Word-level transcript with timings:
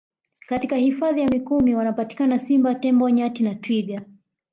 Katika 0.47 0.75
Hifadhi 0.75 1.21
ya 1.21 1.27
Mikumi 1.27 1.75
wanapatikana 1.75 2.39
Simba 2.39 2.75
Tembo 2.75 3.09
Nyati 3.09 3.43
na 3.43 3.55
Twiga 3.55 4.01